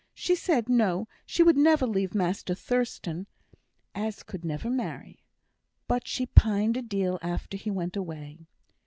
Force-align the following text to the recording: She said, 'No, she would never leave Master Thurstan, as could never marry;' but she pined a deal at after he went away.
She 0.15 0.33
said, 0.33 0.67
'No, 0.67 1.07
she 1.27 1.43
would 1.43 1.57
never 1.57 1.85
leave 1.85 2.15
Master 2.15 2.55
Thurstan, 2.55 3.27
as 3.93 4.23
could 4.23 4.43
never 4.43 4.67
marry;' 4.67 5.21
but 5.87 6.07
she 6.07 6.25
pined 6.25 6.75
a 6.75 6.81
deal 6.81 7.19
at 7.21 7.29
after 7.29 7.55
he 7.55 7.69
went 7.69 7.95
away. 7.95 8.47